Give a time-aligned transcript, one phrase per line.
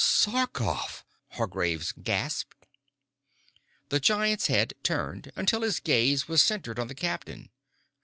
[0.03, 1.03] "Sarkoff!"
[1.33, 2.65] Hargraves gasped.
[3.89, 7.51] The giant's head turned until his gaze was centered on the captain.